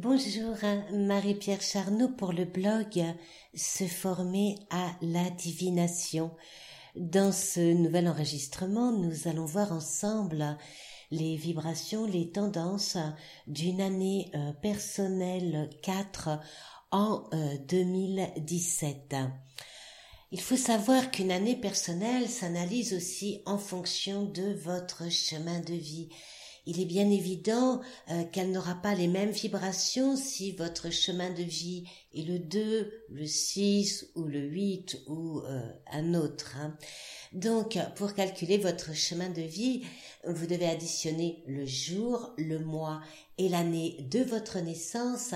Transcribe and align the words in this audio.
Bonjour, 0.00 0.54
Marie-Pierre 0.92 1.60
Charnot 1.60 2.10
pour 2.10 2.32
le 2.32 2.44
blog 2.44 3.02
Se 3.52 3.82
former 3.82 4.54
à 4.70 4.92
la 5.02 5.28
divination. 5.28 6.30
Dans 6.94 7.32
ce 7.32 7.72
nouvel 7.72 8.06
enregistrement, 8.06 8.92
nous 8.92 9.26
allons 9.26 9.44
voir 9.44 9.72
ensemble 9.72 10.56
les 11.10 11.34
vibrations, 11.34 12.06
les 12.06 12.30
tendances 12.30 12.96
d'une 13.48 13.80
année 13.80 14.30
euh, 14.36 14.52
personnelle 14.52 15.68
4 15.82 16.28
en 16.92 17.28
2017. 17.68 19.14
Euh, 19.14 19.26
Il 20.30 20.40
faut 20.40 20.56
savoir 20.56 21.10
qu'une 21.10 21.32
année 21.32 21.56
personnelle 21.56 22.28
s'analyse 22.28 22.94
aussi 22.94 23.42
en 23.46 23.58
fonction 23.58 24.26
de 24.26 24.52
votre 24.62 25.10
chemin 25.10 25.58
de 25.58 25.74
vie 25.74 26.08
il 26.68 26.82
est 26.82 26.84
bien 26.84 27.10
évident 27.10 27.80
euh, 28.10 28.24
qu'elle 28.24 28.52
n'aura 28.52 28.74
pas 28.74 28.94
les 28.94 29.08
mêmes 29.08 29.30
vibrations 29.30 30.16
si 30.16 30.52
votre 30.52 30.90
chemin 30.90 31.30
de 31.30 31.42
vie 31.42 31.88
est 32.14 32.28
le 32.28 32.38
2, 32.38 33.04
le 33.08 33.26
6 33.26 34.10
ou 34.14 34.24
le 34.24 34.40
8 34.40 35.00
ou 35.06 35.40
euh, 35.40 35.62
un 35.90 36.12
autre. 36.12 36.56
Hein. 36.58 36.76
Donc, 37.32 37.78
pour 37.96 38.12
calculer 38.12 38.58
votre 38.58 38.94
chemin 38.94 39.30
de 39.30 39.40
vie, 39.40 39.82
vous 40.26 40.46
devez 40.46 40.68
additionner 40.68 41.42
le 41.46 41.64
jour, 41.64 42.34
le 42.36 42.58
mois 42.58 43.00
et 43.38 43.48
l'année 43.48 43.96
de 44.10 44.20
votre 44.20 44.58
naissance 44.58 45.32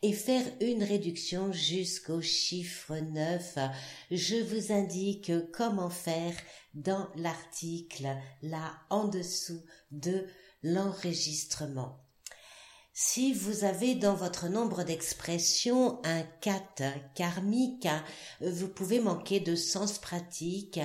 et 0.00 0.14
faire 0.14 0.44
une 0.62 0.82
réduction 0.82 1.52
jusqu'au 1.52 2.22
chiffre 2.22 2.96
9. 2.96 3.58
Je 4.10 4.36
vous 4.36 4.72
indique 4.72 5.30
comment 5.52 5.90
faire 5.90 6.34
dans 6.72 7.08
l'article 7.16 8.08
là 8.42 8.72
en 8.88 9.08
dessous 9.08 9.62
de 9.90 10.24
l'enregistrement. 10.62 12.00
Si 12.92 13.32
vous 13.32 13.64
avez 13.64 13.94
dans 13.94 14.14
votre 14.14 14.48
nombre 14.48 14.82
d'expressions 14.82 16.00
un 16.04 16.22
4 16.42 16.82
karmique, 17.14 17.88
vous 18.40 18.68
pouvez 18.68 19.00
manquer 19.00 19.40
de 19.40 19.54
sens 19.54 19.98
pratique 19.98 20.80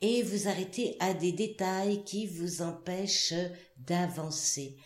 et 0.00 0.22
vous 0.22 0.48
arrêter 0.48 0.96
à 1.00 1.14
des 1.14 1.32
détails 1.32 2.04
qui 2.04 2.26
vous 2.26 2.60
empêchent 2.60 3.34
d'avancer. 3.78 4.76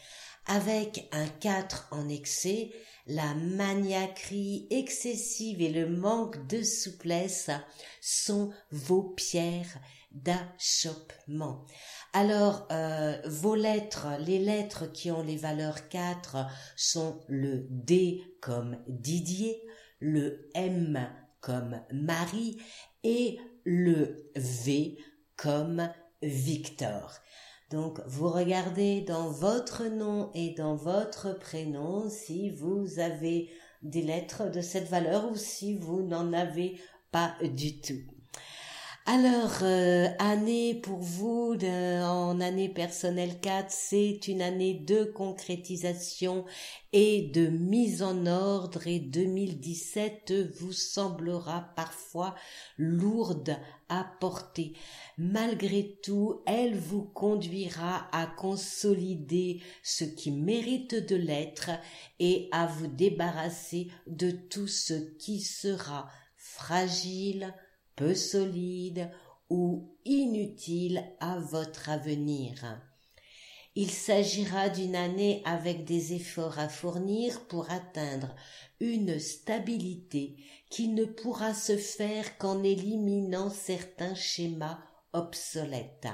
Avec 0.46 1.08
un 1.10 1.26
4 1.26 1.88
en 1.90 2.08
excès, 2.08 2.70
la 3.06 3.34
maniaquerie 3.34 4.66
excessive 4.70 5.62
et 5.62 5.72
le 5.72 5.88
manque 5.88 6.46
de 6.46 6.62
souplesse 6.62 7.50
sont 8.00 8.52
vos 8.70 9.02
pierres 9.02 9.80
d'achoppement. 10.10 11.66
Alors, 12.12 12.66
euh, 12.70 13.16
vos 13.26 13.54
lettres, 13.54 14.08
les 14.20 14.38
lettres 14.38 14.90
qui 14.90 15.10
ont 15.10 15.22
les 15.22 15.36
valeurs 15.36 15.88
4 15.88 16.46
sont 16.76 17.20
le 17.28 17.66
D 17.70 18.22
comme 18.40 18.78
Didier, 18.88 19.62
le 20.00 20.48
M 20.54 21.08
comme 21.40 21.80
Marie 21.92 22.58
et 23.04 23.38
le 23.64 24.30
V 24.34 24.96
comme 25.36 25.88
Victor. 26.22 27.12
Donc, 27.70 28.00
vous 28.06 28.30
regardez 28.30 29.02
dans 29.02 29.28
votre 29.28 29.84
nom 29.84 30.30
et 30.34 30.54
dans 30.54 30.74
votre 30.74 31.38
prénom 31.38 32.08
si 32.08 32.50
vous 32.50 32.98
avez 32.98 33.50
des 33.82 34.02
lettres 34.02 34.50
de 34.50 34.60
cette 34.60 34.88
valeur 34.88 35.30
ou 35.30 35.36
si 35.36 35.76
vous 35.76 36.02
n'en 36.02 36.32
avez 36.32 36.80
pas 37.12 37.34
du 37.42 37.80
tout. 37.80 38.17
Alors, 39.10 39.60
euh, 39.62 40.08
année 40.18 40.74
pour 40.74 40.98
vous 40.98 41.56
en 41.62 42.42
année 42.42 42.68
personnelle 42.68 43.40
4, 43.40 43.70
c'est 43.70 44.28
une 44.28 44.42
année 44.42 44.74
de 44.74 45.04
concrétisation 45.04 46.44
et 46.92 47.22
de 47.22 47.46
mise 47.46 48.02
en 48.02 48.26
ordre 48.26 48.86
et 48.86 49.00
2017 49.00 50.34
vous 50.60 50.74
semblera 50.74 51.70
parfois 51.74 52.34
lourde 52.76 53.56
à 53.88 54.04
porter. 54.20 54.74
Malgré 55.16 55.98
tout, 56.02 56.42
elle 56.44 56.76
vous 56.76 57.04
conduira 57.04 58.10
à 58.12 58.26
consolider 58.26 59.62
ce 59.82 60.04
qui 60.04 60.30
mérite 60.32 60.94
de 61.08 61.16
l'être 61.16 61.70
et 62.20 62.50
à 62.52 62.66
vous 62.66 62.88
débarrasser 62.88 63.88
de 64.06 64.30
tout 64.30 64.68
ce 64.68 64.92
qui 65.16 65.40
sera 65.40 66.10
fragile, 66.36 67.54
peu 67.98 68.14
solide 68.14 69.10
ou 69.50 69.96
inutile 70.04 71.04
à 71.18 71.40
votre 71.40 71.90
avenir. 71.90 72.80
Il 73.74 73.90
s'agira 73.90 74.68
d'une 74.68 74.94
année 74.94 75.42
avec 75.44 75.84
des 75.84 76.14
efforts 76.14 76.60
à 76.60 76.68
fournir 76.68 77.40
pour 77.48 77.70
atteindre 77.70 78.34
une 78.80 79.18
stabilité 79.18 80.36
qui 80.70 80.88
ne 80.88 81.04
pourra 81.04 81.54
se 81.54 81.76
faire 81.76 82.38
qu'en 82.38 82.62
éliminant 82.62 83.50
certains 83.50 84.14
schémas 84.14 84.78
obsolètes. 85.12 86.08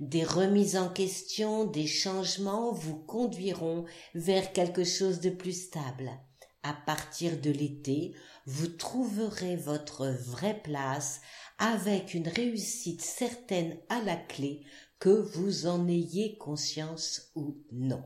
Des 0.00 0.24
remises 0.24 0.76
en 0.76 0.88
question, 0.88 1.66
des 1.66 1.86
changements 1.86 2.72
vous 2.72 2.98
conduiront 2.98 3.84
vers 4.14 4.52
quelque 4.52 4.82
chose 4.82 5.20
de 5.20 5.30
plus 5.30 5.66
stable. 5.66 6.10
À 6.62 6.72
partir 6.72 7.40
de 7.40 7.50
l'été, 7.50 8.14
vous 8.46 8.68
trouverez 8.68 9.56
votre 9.56 10.06
vraie 10.06 10.60
place 10.62 11.20
avec 11.58 12.14
une 12.14 12.28
réussite 12.28 13.02
certaine 13.02 13.78
à 13.88 14.00
la 14.02 14.16
clé, 14.16 14.64
que 14.98 15.10
vous 15.10 15.66
en 15.66 15.88
ayez 15.88 16.38
conscience 16.38 17.32
ou 17.34 17.56
non. 17.72 18.04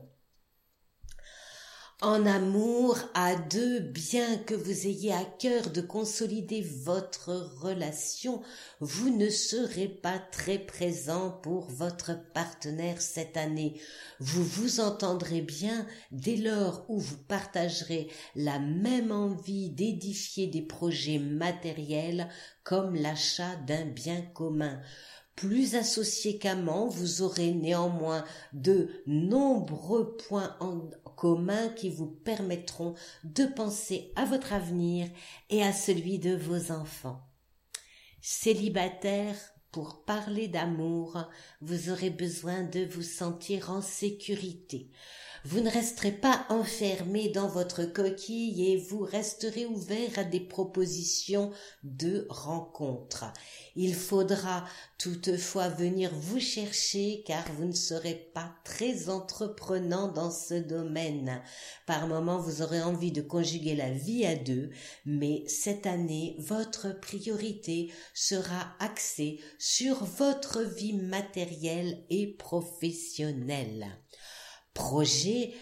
En 2.03 2.27
amour 2.27 2.95
à 3.15 3.35
deux, 3.35 3.79
bien 3.79 4.37
que 4.37 4.53
vous 4.53 4.85
ayez 4.85 5.11
à 5.13 5.25
cœur 5.39 5.71
de 5.71 5.81
consolider 5.81 6.61
votre 6.61 7.31
relation, 7.59 8.43
vous 8.79 9.09
ne 9.09 9.31
serez 9.31 9.87
pas 9.87 10.19
très 10.19 10.59
présent 10.59 11.31
pour 11.31 11.65
votre 11.71 12.11
partenaire 12.33 13.01
cette 13.01 13.35
année. 13.35 13.81
Vous 14.19 14.43
vous 14.43 14.79
entendrez 14.79 15.41
bien 15.41 15.87
dès 16.11 16.35
lors 16.35 16.85
où 16.87 16.99
vous 16.99 17.17
partagerez 17.17 18.11
la 18.35 18.59
même 18.59 19.11
envie 19.11 19.71
d'édifier 19.71 20.45
des 20.45 20.61
projets 20.61 21.17
matériels 21.17 22.29
comme 22.63 22.93
l'achat 22.93 23.55
d'un 23.65 23.85
bien 23.85 24.21
commun 24.21 24.79
plus 25.37 25.75
associé 25.75 26.39
qu'amant, 26.39 26.87
vous 26.87 27.21
aurez 27.21 27.51
néanmoins 27.51 28.25
de 28.53 28.89
nombreux 29.05 30.17
points 30.17 30.57
en 30.59 30.89
commun 31.15 31.69
qui 31.69 31.89
vous 31.89 32.07
permettront 32.07 32.95
de 33.23 33.45
penser 33.45 34.11
à 34.15 34.25
votre 34.25 34.51
avenir 34.51 35.07
et 35.49 35.63
à 35.63 35.71
celui 35.71 36.17
de 36.17 36.35
vos 36.35 36.71
enfants. 36.71 37.21
Célibataire, 38.19 39.35
pour 39.71 40.05
parler 40.05 40.47
d'amour, 40.47 41.29
vous 41.61 41.91
aurez 41.91 42.09
besoin 42.09 42.63
de 42.63 42.83
vous 42.85 43.03
sentir 43.03 43.69
en 43.69 43.81
sécurité. 43.83 44.89
Vous 45.45 45.61
ne 45.61 45.69
resterez 45.69 46.11
pas 46.11 46.45
enfermé 46.49 47.29
dans 47.29 47.47
votre 47.47 47.85
coquille 47.85 48.71
et 48.71 48.77
vous 48.77 49.01
resterez 49.01 49.65
ouvert 49.65 50.17
à 50.17 50.23
des 50.23 50.39
propositions 50.39 51.51
de 51.83 52.25
rencontres. 52.29 53.25
Il 53.75 53.93
faudra 53.93 54.65
toutefois 54.97 55.69
venir 55.69 56.11
vous 56.13 56.39
chercher 56.39 57.23
car 57.25 57.43
vous 57.53 57.65
ne 57.65 57.73
serez 57.73 58.15
pas 58.33 58.51
très 58.63 59.09
entreprenant 59.09 60.07
dans 60.07 60.31
ce 60.31 60.55
domaine. 60.55 61.41
Par 61.85 62.07
moments, 62.07 62.39
vous 62.39 62.61
aurez 62.61 62.81
envie 62.81 63.11
de 63.11 63.21
conjuguer 63.21 63.75
la 63.75 63.91
vie 63.91 64.25
à 64.25 64.35
deux, 64.35 64.71
mais 65.05 65.43
cette 65.47 65.85
année, 65.85 66.35
votre 66.39 66.99
priorité 66.99 67.91
sera 68.13 68.75
axée 68.79 69.39
sur 69.59 70.03
votre 70.03 70.61
vie 70.63 70.93
matérielle 70.93 72.03
et 72.09 72.27
professionnelle 72.27 73.87
projet, 74.77 75.53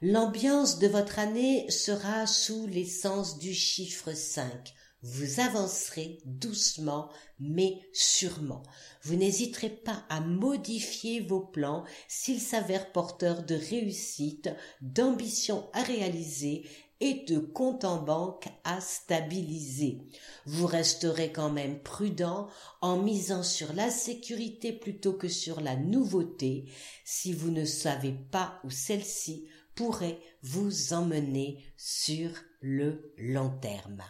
l'ambiance 0.00 0.78
de 0.78 0.88
votre 0.88 1.18
année 1.18 1.70
sera 1.70 2.26
sous 2.26 2.66
l'essence 2.66 3.38
du 3.38 3.52
chiffre 3.52 4.14
5. 4.14 4.72
Vous 5.02 5.40
avancerez 5.40 6.20
doucement 6.24 7.10
mais 7.38 7.80
sûrement. 7.92 8.62
Vous 9.02 9.16
n'hésiterez 9.16 9.68
pas 9.68 10.04
à 10.08 10.20
modifier 10.20 11.20
vos 11.20 11.40
plans 11.40 11.84
s'ils 12.08 12.40
s'avèrent 12.40 12.92
porteurs 12.92 13.42
de 13.42 13.56
réussite, 13.56 14.48
d'ambition 14.80 15.68
à 15.74 15.82
réaliser 15.82 16.64
et 17.02 17.24
de 17.26 17.40
compte 17.40 17.84
en 17.84 18.00
banque 18.00 18.46
à 18.62 18.80
stabiliser. 18.80 19.98
Vous 20.46 20.68
resterez 20.68 21.32
quand 21.32 21.50
même 21.50 21.80
prudent 21.80 22.48
en 22.80 22.96
misant 22.96 23.42
sur 23.42 23.72
la 23.72 23.90
sécurité 23.90 24.72
plutôt 24.72 25.12
que 25.12 25.26
sur 25.26 25.60
la 25.60 25.74
nouveauté 25.74 26.66
si 27.04 27.32
vous 27.32 27.50
ne 27.50 27.64
savez 27.64 28.14
pas 28.30 28.60
où 28.62 28.70
celle-ci 28.70 29.48
pourrait 29.74 30.20
vous 30.42 30.92
emmener 30.92 31.64
sur 31.76 32.30
le 32.60 33.12
long 33.18 33.50
terme. 33.60 34.04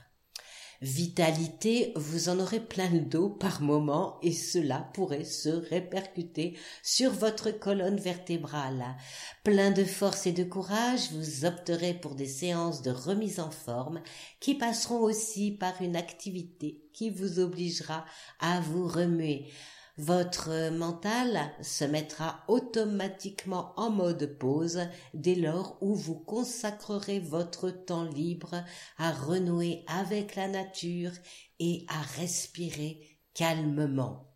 Vitalité, 0.82 1.92
vous 1.94 2.28
en 2.28 2.40
aurez 2.40 2.58
plein 2.58 2.90
le 2.90 3.02
dos 3.02 3.28
par 3.28 3.62
moment 3.62 4.18
et 4.20 4.32
cela 4.32 4.90
pourrait 4.94 5.24
se 5.24 5.48
répercuter 5.48 6.58
sur 6.82 7.12
votre 7.12 7.52
colonne 7.52 8.00
vertébrale. 8.00 8.96
Plein 9.44 9.70
de 9.70 9.84
force 9.84 10.26
et 10.26 10.32
de 10.32 10.42
courage, 10.42 11.12
vous 11.12 11.44
opterez 11.44 11.94
pour 11.94 12.16
des 12.16 12.26
séances 12.26 12.82
de 12.82 12.90
remise 12.90 13.38
en 13.38 13.52
forme 13.52 14.02
qui 14.40 14.56
passeront 14.56 14.98
aussi 14.98 15.52
par 15.52 15.80
une 15.82 15.94
activité 15.94 16.82
qui 16.92 17.10
vous 17.10 17.38
obligera 17.38 18.04
à 18.40 18.58
vous 18.58 18.88
remuer. 18.88 19.52
Votre 19.98 20.70
mental 20.70 21.52
se 21.60 21.84
mettra 21.84 22.44
automatiquement 22.48 23.74
en 23.76 23.90
mode 23.90 24.38
pause 24.38 24.80
dès 25.12 25.34
lors 25.34 25.76
où 25.82 25.94
vous 25.94 26.18
consacrerez 26.18 27.20
votre 27.20 27.68
temps 27.68 28.04
libre 28.04 28.64
à 28.96 29.12
renouer 29.12 29.84
avec 29.86 30.34
la 30.34 30.48
nature 30.48 31.12
et 31.58 31.84
à 31.88 32.00
respirer 32.18 33.18
calmement. 33.34 34.32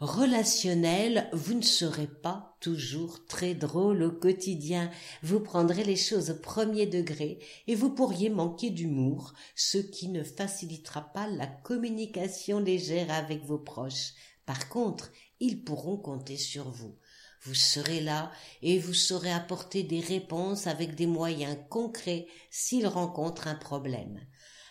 Relationnel, 0.00 1.30
vous 1.32 1.54
ne 1.54 1.62
serez 1.62 2.08
pas 2.08 2.56
toujours 2.60 3.24
très 3.26 3.54
drôle 3.54 4.02
au 4.02 4.10
quotidien, 4.10 4.90
vous 5.22 5.40
prendrez 5.40 5.84
les 5.84 5.96
choses 5.96 6.30
au 6.30 6.34
premier 6.34 6.86
degré 6.86 7.38
et 7.66 7.76
vous 7.76 7.90
pourriez 7.90 8.28
manquer 8.30 8.70
d'humour, 8.70 9.32
ce 9.54 9.78
qui 9.78 10.08
ne 10.08 10.24
facilitera 10.24 11.00
pas 11.12 11.28
la 11.28 11.46
communication 11.46 12.58
légère 12.58 13.10
avec 13.10 13.44
vos 13.44 13.58
proches. 13.58 14.12
Par 14.46 14.68
contre, 14.68 15.10
ils 15.40 15.64
pourront 15.64 15.98
compter 15.98 16.36
sur 16.36 16.70
vous. 16.70 16.96
Vous 17.42 17.54
serez 17.54 18.00
là 18.00 18.32
et 18.62 18.78
vous 18.78 18.94
saurez 18.94 19.32
apporter 19.32 19.82
des 19.82 20.00
réponses 20.00 20.66
avec 20.66 20.94
des 20.94 21.06
moyens 21.06 21.58
concrets 21.68 22.26
s'ils 22.50 22.86
rencontrent 22.86 23.48
un 23.48 23.54
problème. 23.54 24.20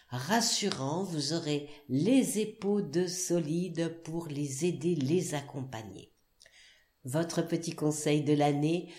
Rassurant, 0.09 1.03
vous 1.03 1.33
aurez 1.33 1.69
les 1.89 2.39
épaules 2.39 3.09
solides 3.09 4.01
pour 4.03 4.27
les 4.27 4.65
aider, 4.65 4.95
les 4.95 5.35
accompagner. 5.35 6.13
Votre 7.03 7.41
petit 7.41 7.73
conseil 7.75 8.23
de 8.23 8.33
l'année, 8.33 8.93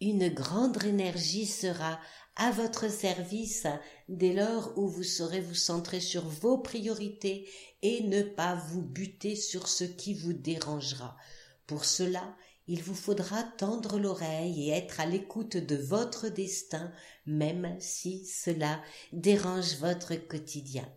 une 0.00 0.28
grande 0.28 0.82
énergie 0.84 1.46
sera 1.46 2.00
à 2.40 2.50
votre 2.52 2.90
service 2.90 3.66
dès 4.08 4.32
lors 4.32 4.72
où 4.78 4.88
vous 4.88 5.02
saurez 5.02 5.42
vous 5.42 5.54
centrer 5.54 6.00
sur 6.00 6.26
vos 6.26 6.56
priorités 6.56 7.46
et 7.82 8.02
ne 8.04 8.22
pas 8.22 8.54
vous 8.54 8.80
buter 8.80 9.36
sur 9.36 9.68
ce 9.68 9.84
qui 9.84 10.14
vous 10.14 10.32
dérangera. 10.32 11.18
Pour 11.66 11.84
cela, 11.84 12.34
il 12.66 12.82
vous 12.82 12.94
faudra 12.94 13.42
tendre 13.42 13.98
l'oreille 13.98 14.70
et 14.70 14.72
être 14.72 15.00
à 15.00 15.06
l'écoute 15.06 15.58
de 15.58 15.76
votre 15.76 16.28
destin, 16.28 16.90
même 17.26 17.76
si 17.78 18.24
cela 18.24 18.80
dérange 19.12 19.76
votre 19.76 20.14
quotidien. 20.14 20.88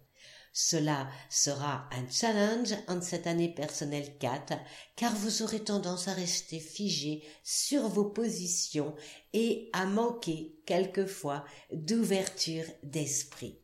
Cela 0.56 1.10
sera 1.32 1.90
un 1.92 2.08
challenge 2.08 2.76
en 2.88 3.02
cette 3.02 3.26
année 3.26 3.50
personnelle 3.50 4.20
4, 4.20 4.54
car 4.96 5.12
vous 5.16 5.42
aurez 5.42 5.64
tendance 5.64 6.08
à 6.08 6.14
rester 6.14 6.60
figé 6.60 7.24
sur 7.44 7.88
vos 7.88 8.06
positions 8.06 8.94
et 9.34 9.72
à 9.74 9.88
manquer 9.88 10.56
quelquefois 10.68 11.44
d'ouverture 11.72 12.66
d'esprit. 12.84 13.58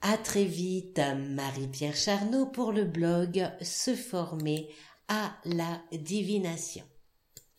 À 0.00 0.18
très 0.18 0.44
vite, 0.44 1.00
Marie-Pierre 1.30 1.96
Charnot 1.96 2.46
pour 2.46 2.72
le 2.72 2.84
blog 2.84 3.48
Se 3.62 3.94
former 3.94 4.68
à 5.06 5.36
la 5.44 5.80
divination. 5.92 6.84